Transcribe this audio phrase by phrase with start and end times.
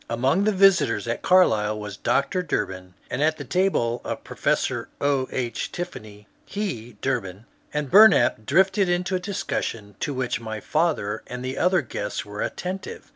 [0.09, 2.41] Among the visitors at Carlisle was Dr.
[2.41, 5.27] Durbin, and at the table of Professor O.
[5.31, 5.71] H.
[5.71, 11.81] Tiffany he (Durbin) and Bumap drifted into a discussion to which my father and other
[11.83, 13.09] guests were attentive.